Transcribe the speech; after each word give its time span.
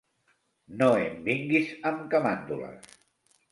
No 0.79 0.87
em 1.01 1.19
vinguis 1.27 1.75
amb 1.93 2.03
camàndules. 2.17 2.91